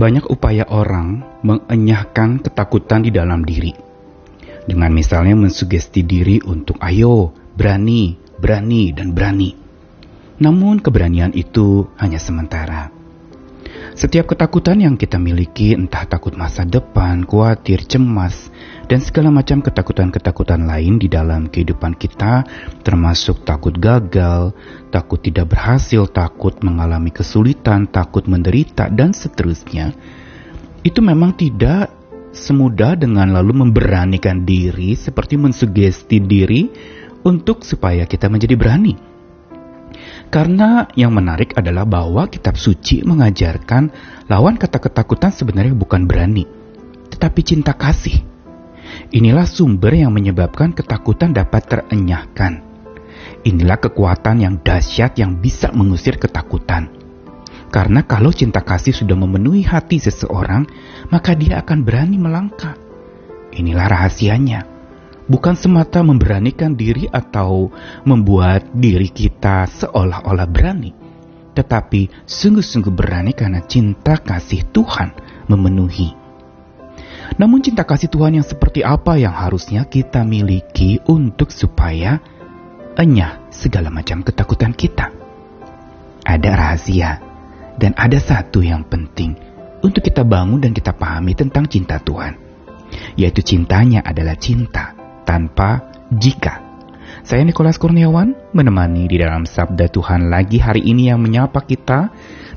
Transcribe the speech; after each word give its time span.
banyak 0.00 0.24
upaya 0.32 0.64
orang 0.72 1.20
mengenyahkan 1.44 2.40
ketakutan 2.40 3.04
di 3.04 3.12
dalam 3.12 3.44
diri. 3.44 3.76
Dengan 4.64 4.88
misalnya 4.96 5.36
mensugesti 5.36 6.00
diri 6.00 6.40
untuk 6.40 6.80
ayo, 6.80 7.36
berani, 7.52 8.16
berani, 8.40 8.96
dan 8.96 9.12
berani. 9.12 9.52
Namun 10.40 10.80
keberanian 10.80 11.36
itu 11.36 11.84
hanya 12.00 12.16
sementara. 12.16 12.99
Setiap 14.00 14.32
ketakutan 14.32 14.80
yang 14.80 14.96
kita 14.96 15.20
miliki, 15.20 15.76
entah 15.76 16.08
takut 16.08 16.32
masa 16.32 16.64
depan, 16.64 17.20
khawatir, 17.28 17.84
cemas, 17.84 18.48
dan 18.88 18.96
segala 19.04 19.28
macam 19.28 19.60
ketakutan-ketakutan 19.60 20.64
lain 20.64 20.96
di 20.96 21.04
dalam 21.04 21.52
kehidupan 21.52 22.00
kita, 22.00 22.48
termasuk 22.80 23.44
takut 23.44 23.76
gagal, 23.76 24.56
takut 24.88 25.20
tidak 25.20 25.52
berhasil, 25.52 26.08
takut 26.08 26.56
mengalami 26.64 27.12
kesulitan, 27.12 27.84
takut 27.92 28.24
menderita, 28.24 28.88
dan 28.88 29.12
seterusnya, 29.12 29.92
itu 30.80 31.04
memang 31.04 31.36
tidak 31.36 31.92
semudah 32.32 32.96
dengan 32.96 33.36
lalu 33.36 33.68
memberanikan 33.68 34.48
diri 34.48 34.96
seperti 34.96 35.36
mensugesti 35.36 36.24
diri 36.24 36.72
untuk 37.20 37.68
supaya 37.68 38.08
kita 38.08 38.32
menjadi 38.32 38.56
berani. 38.56 38.96
Karena 40.30 40.86
yang 40.94 41.10
menarik 41.10 41.58
adalah 41.58 41.82
bahwa 41.82 42.30
kitab 42.30 42.54
suci 42.54 43.02
mengajarkan 43.02 43.90
lawan 44.30 44.54
kata 44.54 44.78
ketakutan 44.78 45.34
sebenarnya 45.34 45.74
bukan 45.74 46.06
berani, 46.06 46.46
tetapi 47.10 47.42
cinta 47.42 47.74
kasih. 47.74 48.22
Inilah 49.10 49.42
sumber 49.50 49.90
yang 49.90 50.14
menyebabkan 50.14 50.70
ketakutan 50.70 51.34
dapat 51.34 51.66
terenyahkan. 51.66 52.62
Inilah 53.42 53.82
kekuatan 53.82 54.46
yang 54.46 54.54
dahsyat 54.62 55.18
yang 55.18 55.42
bisa 55.42 55.74
mengusir 55.74 56.14
ketakutan. 56.14 56.94
Karena 57.74 58.06
kalau 58.06 58.30
cinta 58.30 58.62
kasih 58.62 58.94
sudah 58.94 59.18
memenuhi 59.18 59.66
hati 59.66 59.98
seseorang, 59.98 60.62
maka 61.10 61.34
dia 61.34 61.58
akan 61.58 61.82
berani 61.82 62.22
melangkah. 62.22 62.78
Inilah 63.50 63.90
rahasianya 63.90 64.69
bukan 65.30 65.54
semata 65.54 66.02
memberanikan 66.02 66.74
diri 66.74 67.06
atau 67.06 67.70
membuat 68.02 68.66
diri 68.74 69.06
kita 69.06 69.70
seolah-olah 69.70 70.50
berani, 70.50 70.90
tetapi 71.54 72.26
sungguh-sungguh 72.26 72.90
berani 72.90 73.30
karena 73.30 73.62
cinta 73.62 74.18
kasih 74.18 74.66
Tuhan 74.74 75.14
memenuhi. 75.46 76.18
Namun 77.38 77.62
cinta 77.62 77.86
kasih 77.86 78.10
Tuhan 78.10 78.42
yang 78.42 78.46
seperti 78.46 78.82
apa 78.82 79.14
yang 79.14 79.30
harusnya 79.30 79.86
kita 79.86 80.26
miliki 80.26 80.98
untuk 81.06 81.54
supaya 81.54 82.18
enyah 82.98 83.46
segala 83.54 83.86
macam 83.86 84.26
ketakutan 84.26 84.74
kita? 84.74 85.14
Ada 86.26 86.50
rahasia 86.58 87.22
dan 87.78 87.94
ada 87.94 88.18
satu 88.18 88.66
yang 88.66 88.82
penting 88.82 89.38
untuk 89.80 90.02
kita 90.02 90.26
bangun 90.26 90.58
dan 90.58 90.74
kita 90.74 90.90
pahami 90.90 91.38
tentang 91.38 91.70
cinta 91.70 92.02
Tuhan, 92.02 92.34
yaitu 93.14 93.46
cintanya 93.46 94.02
adalah 94.02 94.34
cinta 94.34 94.99
tanpa 95.24 95.84
jika. 96.12 96.70
Saya 97.20 97.44
Nikolas 97.44 97.76
Kurniawan 97.76 98.32
menemani 98.56 99.10
di 99.10 99.20
dalam 99.20 99.44
Sabda 99.44 99.90
Tuhan 99.90 100.32
lagi 100.32 100.56
hari 100.56 100.82
ini 100.86 101.10
yang 101.12 101.20
menyapa 101.20 101.62
kita 101.66 102.08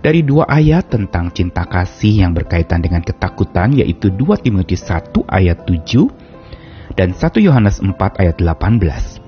dari 0.03 0.21
dua 0.21 0.47
ayat 0.47 0.91
tentang 0.91 1.31
cinta 1.31 1.63
kasih 1.65 2.27
yang 2.27 2.31
berkaitan 2.35 2.83
dengan 2.83 2.99
ketakutan 2.99 3.71
yaitu 3.71 4.11
2 4.11 4.43
Timotius 4.43 4.83
1 4.87 5.15
ayat 5.31 5.63
7 5.63 6.99
dan 6.99 7.15
1 7.15 7.39
Yohanes 7.39 7.79
4 7.79 8.21
ayat 8.21 8.37
18. 8.37 9.23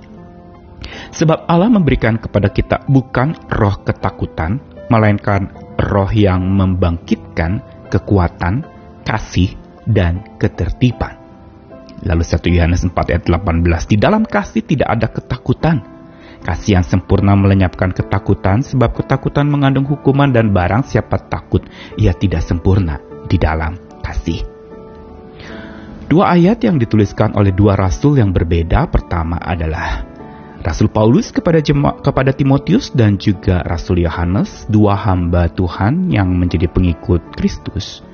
Sebab 1.15 1.47
Allah 1.47 1.71
memberikan 1.71 2.19
kepada 2.19 2.51
kita 2.51 2.83
bukan 2.91 3.33
roh 3.49 3.75
ketakutan, 3.81 4.59
melainkan 4.91 5.49
roh 5.79 6.11
yang 6.11 6.43
membangkitkan 6.43 7.63
kekuatan, 7.89 8.67
kasih, 9.07 9.55
dan 9.87 10.21
ketertiban. 10.37 11.24
Lalu 12.03 12.23
1 12.27 12.51
Yohanes 12.51 12.83
4 12.83 12.91
ayat 12.91 13.23
18, 13.23 13.91
di 13.91 13.95
dalam 13.95 14.27
kasih 14.27 14.65
tidak 14.67 14.89
ada 14.91 15.07
ketakutan. 15.07 15.79
Kasih 16.43 16.77
yang 16.77 16.85
sempurna 16.85 17.33
melenyapkan 17.33 17.95
ketakutan 17.95 18.61
sebab 18.61 18.93
ketakutan 18.93 19.47
mengandung 19.47 19.87
hukuman 19.87 20.29
dan 20.29 20.51
barang 20.51 20.85
siapa 20.85 21.17
takut 21.25 21.63
ia 21.95 22.13
tidak 22.13 22.45
sempurna 22.45 23.01
di 23.25 23.39
dalam 23.39 23.79
kasih. 24.03 24.45
Dua 26.05 26.37
ayat 26.37 26.61
yang 26.61 26.77
dituliskan 26.77 27.33
oleh 27.33 27.49
dua 27.49 27.73
rasul 27.73 28.21
yang 28.21 28.29
berbeda 28.29 28.85
pertama 28.93 29.41
adalah 29.41 30.05
Rasul 30.61 30.89
Paulus 30.89 31.33
kepada 31.33 31.57
Jema 31.61 31.97
kepada 31.97 32.29
Timotius 32.29 32.93
dan 32.93 33.17
juga 33.17 33.65
Rasul 33.65 34.05
Yohanes, 34.05 34.69
dua 34.69 34.93
hamba 34.97 35.49
Tuhan 35.49 36.13
yang 36.13 36.29
menjadi 36.29 36.69
pengikut 36.69 37.25
Kristus 37.33 38.05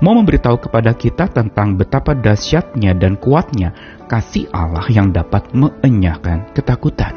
mau 0.00 0.16
memberitahu 0.16 0.68
kepada 0.68 0.96
kita 0.96 1.28
tentang 1.28 1.76
betapa 1.76 2.16
dahsyatnya 2.16 2.96
dan 2.96 3.20
kuatnya 3.20 3.76
kasih 4.08 4.48
Allah 4.50 4.84
yang 4.88 5.12
dapat 5.12 5.52
mengenyahkan 5.52 6.56
ketakutan. 6.56 7.12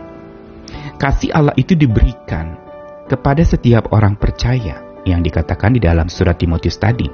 Kasih 1.00 1.32
Allah 1.32 1.56
itu 1.56 1.74
diberikan 1.76 2.60
kepada 3.08 3.42
setiap 3.44 3.92
orang 3.96 4.20
percaya 4.20 4.84
yang 5.08 5.24
dikatakan 5.24 5.76
di 5.76 5.82
dalam 5.84 6.08
surat 6.12 6.36
Timotius 6.36 6.80
tadi. 6.80 7.08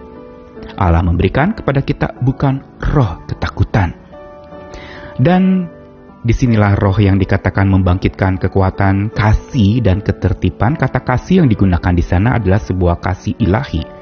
Allah 0.78 1.02
memberikan 1.02 1.56
kepada 1.56 1.81
kita 1.81 2.18
bukan 2.22 2.81
roh 2.81 3.25
ketakutan. 3.25 3.96
Dan 5.18 5.66
di 6.19 6.35
sinilah 6.35 6.75
roh 6.75 6.97
yang 7.00 7.16
dikatakan 7.16 7.66
membangkitkan 7.66 8.38
kekuatan 8.38 9.09
kasih 9.16 9.79
dan 9.79 10.03
ketertiban. 10.03 10.75
Kata 10.75 11.02
kasih 11.02 11.44
yang 11.44 11.47
digunakan 11.50 11.94
di 11.96 12.03
sana 12.03 12.38
adalah 12.38 12.59
sebuah 12.59 13.00
kasih 13.00 13.40
ilahi 13.40 13.99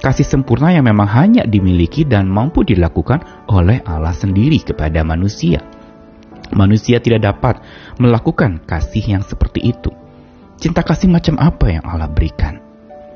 kasih 0.00 0.24
sempurna 0.24 0.72
yang 0.72 0.88
memang 0.88 1.06
hanya 1.06 1.44
dimiliki 1.44 2.08
dan 2.08 2.26
mampu 2.26 2.64
dilakukan 2.64 3.46
oleh 3.52 3.84
Allah 3.84 4.16
sendiri 4.16 4.60
kepada 4.64 5.04
manusia. 5.04 5.60
Manusia 6.50 6.98
tidak 6.98 7.22
dapat 7.22 7.62
melakukan 8.00 8.64
kasih 8.66 9.14
yang 9.16 9.22
seperti 9.22 9.70
itu. 9.70 9.92
Cinta 10.58 10.82
kasih 10.82 11.06
macam 11.06 11.38
apa 11.38 11.70
yang 11.70 11.84
Allah 11.86 12.10
berikan? 12.10 12.58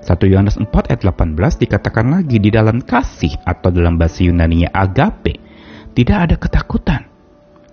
1 0.05 0.17
Yohanes 0.29 0.61
4 0.61 0.69
ayat 0.71 1.01
18 1.03 1.65
dikatakan 1.65 2.07
lagi 2.13 2.37
di 2.37 2.53
dalam 2.53 2.85
kasih 2.85 3.41
atau 3.43 3.73
dalam 3.73 3.97
bahasa 3.97 4.21
Yunani 4.23 4.69
agape 4.69 5.41
tidak 5.97 6.19
ada 6.31 6.37
ketakutan. 6.37 7.09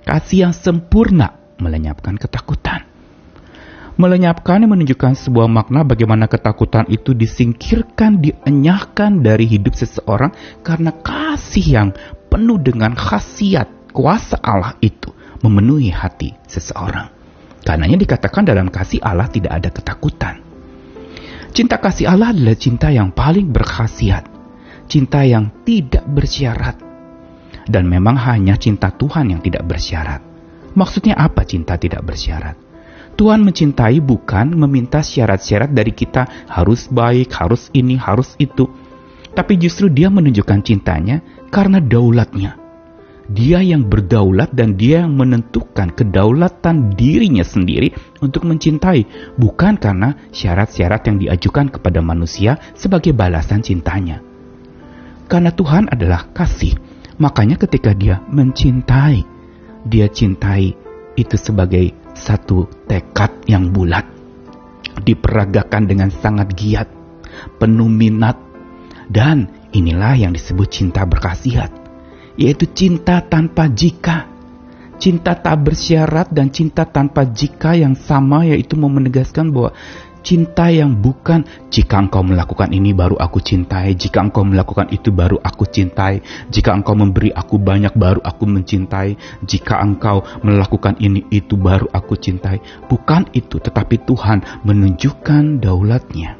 Kasih 0.07 0.49
yang 0.49 0.53
sempurna 0.55 1.37
melenyapkan 1.61 2.17
ketakutan 2.17 2.90
melenyapkan 3.99 4.63
yang 4.63 4.71
menunjukkan 4.71 5.17
sebuah 5.19 5.51
makna 5.51 5.83
bagaimana 5.83 6.29
ketakutan 6.31 6.87
itu 6.87 7.11
disingkirkan, 7.11 8.23
dienyahkan 8.23 9.19
dari 9.19 9.47
hidup 9.47 9.75
seseorang 9.75 10.31
karena 10.63 10.95
kasih 11.01 11.65
yang 11.65 11.89
penuh 12.31 12.59
dengan 12.61 12.95
khasiat 12.95 13.91
kuasa 13.91 14.39
Allah 14.39 14.79
itu 14.79 15.11
memenuhi 15.43 15.91
hati 15.91 16.31
seseorang. 16.47 17.11
Karenanya 17.61 17.97
dikatakan 17.99 18.47
dalam 18.47 18.71
kasih 18.71 19.03
Allah 19.03 19.27
tidak 19.29 19.53
ada 19.53 19.69
ketakutan. 19.69 20.35
Cinta 21.51 21.77
kasih 21.77 22.07
Allah 22.07 22.31
adalah 22.31 22.55
cinta 22.55 22.87
yang 22.89 23.11
paling 23.11 23.51
berkhasiat, 23.51 24.23
cinta 24.87 25.27
yang 25.27 25.51
tidak 25.67 26.07
bersyarat, 26.07 26.79
dan 27.67 27.83
memang 27.91 28.15
hanya 28.15 28.55
cinta 28.55 28.87
Tuhan 28.89 29.35
yang 29.35 29.43
tidak 29.43 29.67
bersyarat. 29.67 30.23
Maksudnya 30.71 31.19
apa 31.19 31.43
cinta 31.43 31.75
tidak 31.75 32.07
bersyarat? 32.07 32.70
Tuhan 33.21 33.45
mencintai 33.45 34.01
bukan 34.01 34.49
meminta 34.57 35.05
syarat-syarat 35.05 35.69
dari 35.77 35.93
kita 35.93 36.25
harus 36.49 36.89
baik, 36.89 37.29
harus 37.37 37.69
ini, 37.69 37.93
harus 37.93 38.33
itu. 38.41 38.65
Tapi 39.37 39.61
justru 39.61 39.93
dia 39.93 40.09
menunjukkan 40.09 40.65
cintanya 40.65 41.21
karena 41.53 41.77
daulatnya. 41.77 42.57
Dia 43.29 43.61
yang 43.61 43.85
berdaulat 43.85 44.57
dan 44.57 44.73
dia 44.73 45.05
yang 45.05 45.13
menentukan 45.13 45.93
kedaulatan 45.93 46.97
dirinya 46.97 47.45
sendiri 47.45 47.93
untuk 48.25 48.41
mencintai, 48.41 49.05
bukan 49.37 49.77
karena 49.77 50.17
syarat-syarat 50.33 51.05
yang 51.05 51.21
diajukan 51.21 51.69
kepada 51.69 52.01
manusia 52.01 52.57
sebagai 52.73 53.13
balasan 53.13 53.61
cintanya. 53.61 54.17
Karena 55.29 55.53
Tuhan 55.53 55.93
adalah 55.93 56.25
kasih, 56.33 56.73
makanya 57.21 57.61
ketika 57.61 57.93
dia 57.93 58.17
mencintai, 58.33 59.21
dia 59.85 60.09
cintai 60.09 60.73
itu 61.13 61.37
sebagai 61.37 62.00
satu 62.21 62.69
tekad 62.85 63.49
yang 63.49 63.73
bulat, 63.73 64.05
diperagakan 65.01 65.89
dengan 65.89 66.13
sangat 66.13 66.53
giat, 66.53 66.87
penuh 67.57 67.89
minat, 67.89 68.37
dan 69.09 69.49
inilah 69.75 70.15
yang 70.15 70.31
disebut 70.31 70.69
cinta 70.71 71.03
berkhasiat, 71.03 71.73
yaitu 72.39 72.69
cinta 72.71 73.19
tanpa 73.25 73.67
jika. 73.67 74.30
Cinta 75.01 75.33
tak 75.33 75.65
bersyarat 75.65 76.29
dan 76.29 76.53
cinta 76.53 76.85
tanpa 76.85 77.25
jika 77.25 77.73
yang 77.73 77.97
sama 77.97 78.45
yaitu 78.45 78.77
mau 78.77 78.85
menegaskan 78.85 79.49
bahwa 79.49 79.73
cinta 80.21 80.69
yang 80.69 80.93
bukan 80.93 81.41
jika 81.73 81.97
engkau 81.97 82.21
melakukan 82.21 82.69
ini 82.69 82.93
baru 82.93 83.17
aku 83.17 83.41
cintai, 83.41 83.97
jika 83.97 84.21
engkau 84.21 84.45
melakukan 84.45 84.93
itu 84.93 85.09
baru 85.09 85.41
aku 85.41 85.65
cintai, 85.65 86.21
jika 86.53 86.77
engkau 86.77 86.93
memberi 86.93 87.33
aku 87.33 87.57
banyak 87.57 87.97
baru 87.97 88.21
aku 88.21 88.45
mencintai, 88.45 89.17
jika 89.41 89.81
engkau 89.81 90.21
melakukan 90.45 90.95
ini 91.01 91.25
itu 91.33 91.57
baru 91.57 91.89
aku 91.89 92.13
cintai. 92.21 92.61
Bukan 92.85 93.33
itu, 93.33 93.57
tetapi 93.57 94.05
Tuhan 94.05 94.61
menunjukkan 94.61 95.59
daulatnya 95.59 96.37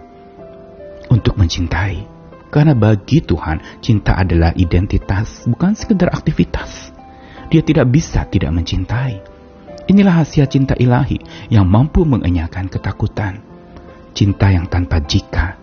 untuk 1.10 1.36
mencintai. 1.36 2.08
Karena 2.52 2.76
bagi 2.76 3.24
Tuhan, 3.24 3.82
cinta 3.82 4.20
adalah 4.20 4.52
identitas, 4.60 5.48
bukan 5.48 5.72
sekedar 5.72 6.12
aktivitas. 6.12 6.91
Dia 7.52 7.60
tidak 7.60 7.92
bisa 7.92 8.24
tidak 8.32 8.56
mencintai. 8.56 9.20
Inilah 9.92 10.24
hasil 10.24 10.48
cinta 10.48 10.72
ilahi 10.80 11.20
yang 11.52 11.68
mampu 11.68 12.08
mengenyahkan 12.08 12.72
ketakutan. 12.72 13.44
Cinta 14.16 14.48
yang 14.48 14.72
tanpa 14.72 15.04
jika. 15.04 15.60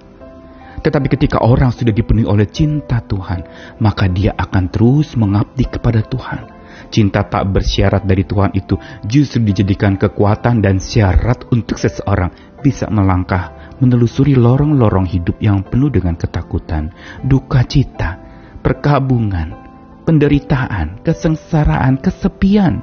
Tetapi 0.85 1.08
ketika 1.08 1.40
orang 1.40 1.73
sudah 1.73 1.90
dipenuhi 1.90 2.29
oleh 2.29 2.44
cinta 2.44 3.00
Tuhan, 3.00 3.40
maka 3.81 4.06
dia 4.06 4.37
akan 4.37 4.69
terus 4.69 5.17
mengabdi 5.17 5.64
kepada 5.64 6.05
Tuhan. 6.05 6.61
Cinta 6.93 7.26
tak 7.26 7.50
bersyarat 7.50 8.06
dari 8.06 8.23
Tuhan 8.23 8.55
itu 8.55 8.79
justru 9.08 9.43
dijadikan 9.43 9.99
kekuatan 9.99 10.62
dan 10.62 10.79
syarat 10.79 11.50
untuk 11.50 11.81
seseorang 11.81 12.31
bisa 12.62 12.87
melangkah 12.88 13.75
menelusuri 13.82 14.38
lorong-lorong 14.38 15.06
hidup 15.08 15.41
yang 15.43 15.67
penuh 15.67 15.91
dengan 15.91 16.14
ketakutan, 16.14 16.91
duka 17.25 17.67
cita, 17.67 18.19
perkabungan, 18.62 19.68
penderitaan, 20.08 21.05
kesengsaraan, 21.05 22.00
kesepian, 22.00 22.81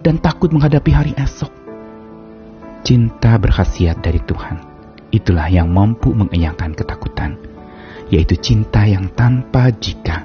dan 0.00 0.16
takut 0.24 0.48
menghadapi 0.48 0.88
hari 0.88 1.12
esok. 1.20 1.52
Cinta 2.80 3.36
berkhasiat 3.36 4.00
dari 4.00 4.24
Tuhan. 4.24 4.56
Itulah 5.12 5.52
yang 5.52 5.68
mampu 5.68 6.16
mengenyangkan 6.16 6.72
ketakutan, 6.72 7.36
yaitu 8.08 8.40
cinta 8.40 8.88
yang 8.88 9.12
tanpa 9.12 9.68
jika. 9.68 10.24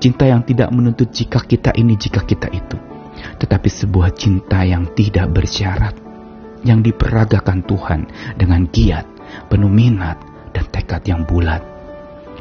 Cinta 0.00 0.24
yang 0.24 0.48
tidak 0.48 0.72
menuntut 0.72 1.12
jika 1.12 1.44
kita 1.44 1.76
ini, 1.76 1.92
jika 2.00 2.24
kita 2.24 2.48
itu. 2.56 2.80
Tetapi 3.36 3.68
sebuah 3.68 4.16
cinta 4.16 4.64
yang 4.64 4.96
tidak 4.96 5.28
bersyarat, 5.28 5.92
yang 6.64 6.80
diperagakan 6.80 7.60
Tuhan 7.68 8.08
dengan 8.40 8.64
giat, 8.72 9.04
penuh 9.52 9.68
minat, 9.68 10.16
dan 10.56 10.64
tekad 10.72 11.04
yang 11.04 11.28
bulat. 11.28 11.60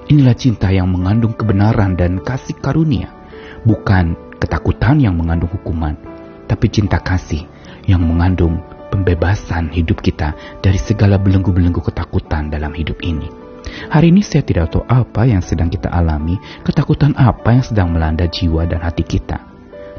Inilah 0.07 0.37
cinta 0.39 0.71
yang 0.71 0.87
mengandung 0.87 1.35
kebenaran 1.35 1.99
dan 1.99 2.23
kasih 2.23 2.55
karunia, 2.63 3.24
bukan 3.65 4.15
ketakutan 4.39 5.01
yang 5.01 5.17
mengandung 5.17 5.49
hukuman, 5.51 5.97
tapi 6.45 6.69
cinta 6.69 7.01
kasih 7.01 7.43
yang 7.89 7.99
mengandung 8.05 8.61
pembebasan 8.93 9.73
hidup 9.73 9.99
kita 9.99 10.37
dari 10.61 10.77
segala 10.79 11.17
belenggu-belenggu 11.17 11.81
ketakutan 11.81 12.53
dalam 12.53 12.71
hidup 12.71 13.01
ini. 13.01 13.27
Hari 13.65 14.13
ini 14.13 14.21
saya 14.21 14.45
tidak 14.45 14.71
tahu 14.71 14.85
apa 14.85 15.25
yang 15.25 15.41
sedang 15.41 15.67
kita 15.67 15.89
alami, 15.89 16.37
ketakutan 16.61 17.17
apa 17.17 17.49
yang 17.51 17.65
sedang 17.65 17.89
melanda 17.91 18.29
jiwa 18.29 18.63
dan 18.69 18.85
hati 18.85 19.01
kita. 19.01 19.41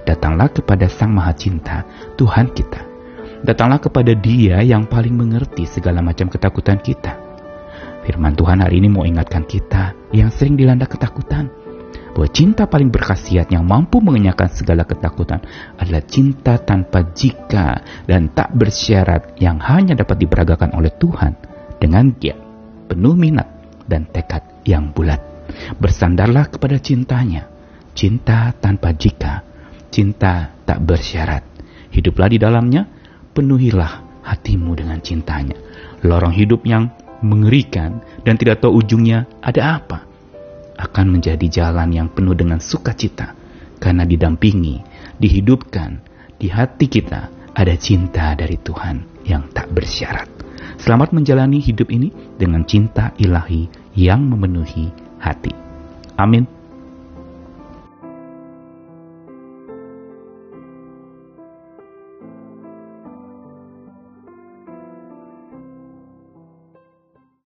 Datanglah 0.06 0.48
kepada 0.54 0.86
Sang 0.86 1.10
Maha 1.10 1.34
Cinta, 1.34 1.82
Tuhan 2.14 2.54
kita, 2.54 2.96
Datanglah 3.46 3.78
kepada 3.82 4.16
Dia 4.16 4.64
yang 4.64 4.88
paling 4.88 5.12
mengerti 5.12 5.68
segala 5.68 6.00
macam 6.00 6.26
ketakutan 6.32 6.80
kita. 6.80 7.14
Firman 8.02 8.32
Tuhan 8.38 8.62
hari 8.62 8.80
ini 8.80 8.88
mau 8.88 9.02
ingatkan 9.06 9.44
kita 9.44 9.92
yang 10.14 10.30
sering 10.30 10.54
dilanda 10.54 10.86
ketakutan 10.86 11.50
bahwa 12.16 12.32
cinta 12.32 12.64
paling 12.64 12.88
berkhasiat 12.88 13.52
yang 13.52 13.68
mampu 13.68 14.00
mengenyahkan 14.00 14.48
segala 14.48 14.88
ketakutan 14.88 15.44
adalah 15.76 16.00
cinta 16.08 16.56
tanpa 16.56 17.12
jika 17.12 17.84
dan 18.08 18.32
tak 18.32 18.56
bersyarat 18.56 19.36
yang 19.36 19.60
hanya 19.60 19.92
dapat 19.92 20.24
diperagakan 20.24 20.72
oleh 20.72 20.96
Tuhan 20.96 21.36
dengan 21.76 22.16
giat, 22.16 22.40
penuh 22.88 23.12
minat, 23.12 23.44
dan 23.84 24.08
tekad 24.08 24.64
yang 24.64 24.96
bulat. 24.96 25.20
Bersandarlah 25.76 26.48
kepada 26.48 26.80
cintanya, 26.80 27.52
cinta 27.92 28.48
tanpa 28.56 28.96
jika, 28.96 29.44
cinta 29.92 30.56
tak 30.64 30.80
bersyarat. 30.88 31.44
Hiduplah 31.92 32.32
di 32.32 32.40
dalamnya, 32.40 32.88
penuhilah 33.36 34.24
hatimu 34.24 34.72
dengan 34.72 35.04
cintanya. 35.04 35.60
Lorong 36.00 36.32
hidup 36.32 36.64
yang 36.64 36.96
mengerikan 37.20 38.00
dan 38.24 38.40
tidak 38.40 38.64
tahu 38.64 38.80
ujungnya 38.80 39.28
ada 39.44 39.84
apa, 39.84 40.05
akan 40.76 41.18
menjadi 41.18 41.46
jalan 41.48 41.92
yang 41.92 42.08
penuh 42.12 42.36
dengan 42.36 42.60
sukacita 42.60 43.32
karena 43.80 44.04
didampingi, 44.04 44.80
dihidupkan 45.20 46.00
di 46.36 46.48
hati 46.52 46.86
kita 46.88 47.52
ada 47.56 47.74
cinta 47.76 48.36
dari 48.36 48.60
Tuhan 48.60 49.24
yang 49.24 49.48
tak 49.52 49.72
bersyarat. 49.72 50.28
Selamat 50.76 51.16
menjalani 51.16 51.58
hidup 51.60 51.88
ini 51.88 52.12
dengan 52.36 52.62
cinta 52.68 53.16
ilahi 53.16 53.68
yang 53.96 54.20
memenuhi 54.28 54.92
hati. 55.16 55.52
Amin. 56.20 56.55